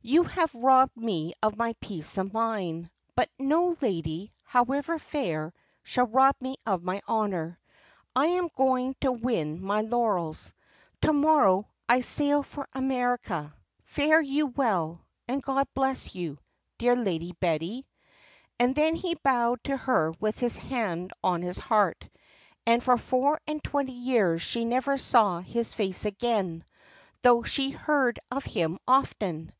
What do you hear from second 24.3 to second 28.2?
she never saw his face again, though she heard